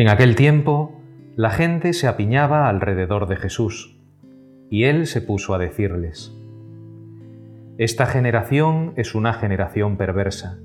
En 0.00 0.08
aquel 0.08 0.34
tiempo, 0.34 0.98
la 1.36 1.50
gente 1.50 1.92
se 1.92 2.08
apiñaba 2.08 2.70
alrededor 2.70 3.28
de 3.28 3.36
Jesús, 3.36 4.00
y 4.70 4.84
él 4.84 5.06
se 5.06 5.20
puso 5.20 5.52
a 5.52 5.58
decirles, 5.58 6.34
Esta 7.76 8.06
generación 8.06 8.94
es 8.96 9.14
una 9.14 9.34
generación 9.34 9.98
perversa. 9.98 10.58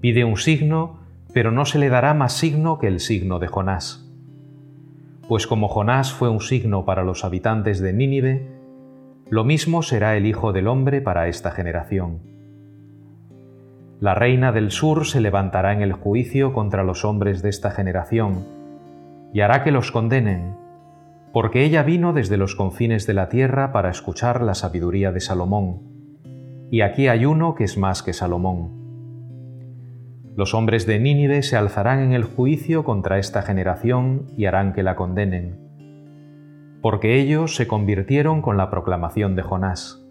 Pide 0.00 0.24
un 0.24 0.38
signo, 0.38 1.00
pero 1.34 1.50
no 1.50 1.66
se 1.66 1.78
le 1.78 1.90
dará 1.90 2.14
más 2.14 2.32
signo 2.32 2.78
que 2.78 2.86
el 2.86 3.00
signo 3.00 3.40
de 3.40 3.48
Jonás. 3.48 4.10
Pues 5.28 5.46
como 5.46 5.68
Jonás 5.68 6.10
fue 6.10 6.30
un 6.30 6.40
signo 6.40 6.86
para 6.86 7.04
los 7.04 7.26
habitantes 7.26 7.78
de 7.78 7.92
Nínive, 7.92 8.48
lo 9.28 9.44
mismo 9.44 9.82
será 9.82 10.16
el 10.16 10.24
Hijo 10.24 10.54
del 10.54 10.68
Hombre 10.68 11.02
para 11.02 11.28
esta 11.28 11.50
generación. 11.50 12.37
La 14.00 14.14
reina 14.14 14.52
del 14.52 14.70
sur 14.70 15.06
se 15.06 15.20
levantará 15.20 15.72
en 15.72 15.82
el 15.82 15.92
juicio 15.92 16.52
contra 16.52 16.84
los 16.84 17.04
hombres 17.04 17.42
de 17.42 17.48
esta 17.48 17.70
generación, 17.70 18.46
y 19.32 19.40
hará 19.40 19.64
que 19.64 19.72
los 19.72 19.90
condenen, 19.90 20.56
porque 21.32 21.64
ella 21.64 21.82
vino 21.82 22.12
desde 22.12 22.36
los 22.36 22.54
confines 22.54 23.06
de 23.06 23.14
la 23.14 23.28
tierra 23.28 23.72
para 23.72 23.90
escuchar 23.90 24.42
la 24.42 24.54
sabiduría 24.54 25.12
de 25.12 25.20
Salomón, 25.20 25.82
y 26.70 26.82
aquí 26.82 27.08
hay 27.08 27.26
uno 27.26 27.54
que 27.54 27.64
es 27.64 27.76
más 27.76 28.02
que 28.02 28.12
Salomón. 28.12 28.76
Los 30.36 30.54
hombres 30.54 30.86
de 30.86 31.00
Nínive 31.00 31.42
se 31.42 31.56
alzarán 31.56 32.00
en 32.00 32.12
el 32.12 32.24
juicio 32.24 32.84
contra 32.84 33.18
esta 33.18 33.42
generación 33.42 34.26
y 34.36 34.44
harán 34.44 34.72
que 34.72 34.82
la 34.82 34.94
condenen 34.94 35.68
porque 36.80 37.20
ellos 37.20 37.56
se 37.56 37.66
convirtieron 37.66 38.42
con 38.42 38.56
la 38.56 38.70
proclamación 38.70 39.34
de 39.34 39.42
Jonás. 39.42 40.04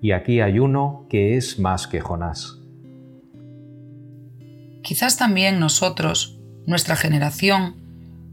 Y 0.00 0.12
aquí 0.12 0.40
hay 0.40 0.58
uno 0.58 1.06
que 1.08 1.36
es 1.36 1.58
más 1.58 1.86
que 1.88 2.00
Jonás. 2.00 2.57
Quizás 4.88 5.18
también 5.18 5.60
nosotros, 5.60 6.38
nuestra 6.64 6.96
generación, 6.96 7.76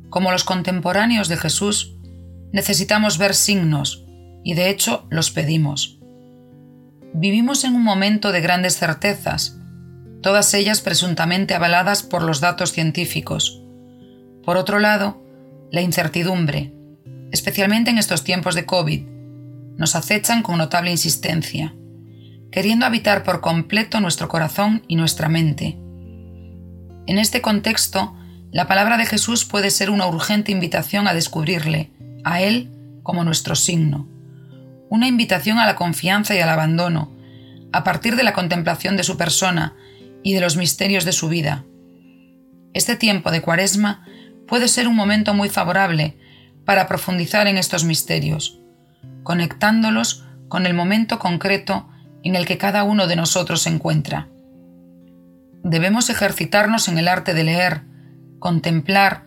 como 0.09 0.32
los 0.32 0.45
contemporáneos 0.45 1.28
de 1.28 1.36
Jesús, 1.36 1.98
necesitamos 2.53 3.17
ver 3.17 3.36
signos, 3.36 4.06
y 4.42 4.53
de 4.53 4.70
hecho 4.70 5.06
los 5.09 5.31
pedimos. 5.31 6.00
Vivimos 7.14 7.66
en 7.66 7.76
un 7.76 7.83
momento 7.83 8.31
de 8.31 8.39
grandes 8.39 8.78
certezas, 8.78 9.58
todas 10.22 10.53
ellas 10.53 10.80
presuntamente 10.80 11.56
avaladas 11.56 12.03
por 12.03 12.23
los 12.23 12.39
datos 12.39 12.72
científicos. 12.72 13.61
Por 14.45 14.56
otro 14.56 14.80
lado, 14.80 15.22
la 15.73 15.81
incertidumbre, 15.81 16.72
especialmente 17.33 17.92
en 17.92 17.98
estos 17.98 18.23
tiempos 18.23 18.56
de 18.56 18.66
COVID, 18.66 19.02
nos 19.76 19.94
acechan 19.98 20.42
con 20.42 20.58
notable 20.58 20.89
insistencia, 20.89 21.76
queriendo 22.50 22.86
habitar 22.86 23.23
por 23.23 23.42
completo 23.42 24.00
nuestro 24.00 24.30
corazón 24.30 24.83
y 24.88 24.95
nuestra 24.95 25.28
mente. 25.28 25.80
En 27.08 27.20
este 27.20 27.42
contexto, 27.42 28.16
la 28.52 28.67
palabra 28.67 28.98
de 28.98 29.06
Jesús 29.06 29.45
puede 29.45 29.70
ser 29.70 29.89
una 29.89 30.08
urgente 30.08 30.52
invitación 30.52 31.08
a 31.08 31.14
descubrirle, 31.14 31.92
a 32.23 32.42
Él, 32.42 32.72
como 33.03 33.23
nuestro 33.23 33.56
signo, 33.56 34.08
una 34.89 35.08
invitación 35.08 35.59
a 35.59 35.66
la 35.66 35.76
confianza 35.76 36.36
y 36.36 36.39
al 36.39 36.50
abandono, 36.50 37.11
a 37.72 37.83
partir 37.83 38.16
de 38.16 38.23
la 38.23 38.33
contemplación 38.33 38.98
de 38.98 39.03
su 39.03 39.17
persona 39.17 39.76
y 40.23 40.33
de 40.33 40.42
los 40.42 40.58
misterios 40.58 41.06
de 41.06 41.11
su 41.11 41.30
vida. 41.30 41.66
Este 42.73 42.95
tiempo 42.95 43.30
de 43.30 43.42
Cuaresma 43.42 44.06
puede 44.48 44.67
ser 44.67 44.88
un 44.88 44.95
momento 44.95 45.33
muy 45.33 45.50
favorable 45.50 46.17
para 46.66 46.88
profundizar 46.88 47.48
en 47.48 47.58
estos 47.58 47.83
misterios, 47.83 48.59
conectándolos 49.23 50.26
con 50.48 50.66
el 50.66 50.73
momento 50.73 51.20
concreto 51.20 51.88
en 52.23 52.36
el 52.36 52.45
que 52.45 52.58
cada 52.58 52.83
uno 52.83 53.06
de 53.08 53.16
nosotros 53.16 53.61
se 53.61 53.70
encuentra. 53.70 54.28
Debemos 55.66 56.09
ejercitarnos 56.09 56.88
en 56.88 56.97
el 56.97 57.09
arte 57.09 57.33
de 57.33 57.44
leer, 57.44 57.81
contemplar 58.39 59.25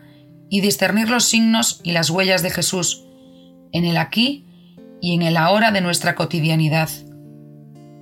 y 0.49 0.61
discernir 0.61 1.09
los 1.09 1.25
signos 1.25 1.81
y 1.83 1.91
las 1.91 2.09
huellas 2.09 2.41
de 2.41 2.49
Jesús 2.49 3.05
en 3.71 3.85
el 3.85 3.97
aquí 3.97 4.47
y 4.99 5.13
en 5.13 5.21
el 5.21 5.37
ahora 5.37 5.71
de 5.71 5.81
nuestra 5.81 6.15
cotidianidad, 6.15 6.89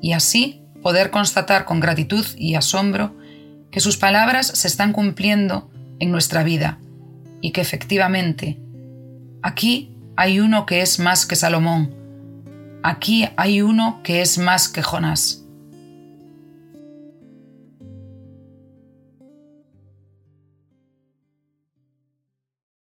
y 0.01 0.13
así 0.13 0.61
poder 0.81 1.11
constatar 1.11 1.65
con 1.65 1.81
gratitud 1.81 2.25
y 2.37 2.55
asombro 2.55 3.17
que 3.71 3.81
sus 3.81 3.97
palabras 3.97 4.47
se 4.47 4.69
están 4.69 4.93
cumpliendo 4.93 5.69
en 5.99 6.11
nuestra 6.11 6.43
vida 6.43 6.79
y 7.41 7.51
que 7.51 7.59
efectivamente 7.59 8.59
Aquí 9.47 9.95
hay 10.17 10.39
uno 10.41 10.65
que 10.65 10.81
es 10.81 10.99
más 10.99 11.25
que 11.25 11.37
Salomón. 11.37 11.95
Aquí 12.83 13.29
hay 13.37 13.61
uno 13.61 14.01
que 14.03 14.21
es 14.21 14.37
más 14.37 14.67
que 14.67 14.81
Jonás. 14.81 15.46